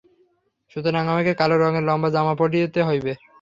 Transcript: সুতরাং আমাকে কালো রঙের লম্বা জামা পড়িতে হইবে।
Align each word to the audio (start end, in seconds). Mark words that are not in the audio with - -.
সুতরাং 0.71 1.03
আমাকে 1.07 1.31
কালো 1.33 1.55
রঙের 1.57 1.83
লম্বা 1.83 2.09
জামা 2.09 2.33
পড়িতে 2.39 2.79
হইবে। 2.87 3.11